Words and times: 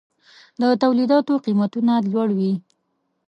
د 0.59 0.63
تولیداتو 0.83 1.33
قیمتونه 1.45 1.93
لوړوي. 2.11 2.53